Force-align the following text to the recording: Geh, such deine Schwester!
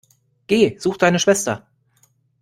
Geh, 0.47 0.77
such 0.79 0.97
deine 0.97 1.19
Schwester! 1.19 1.67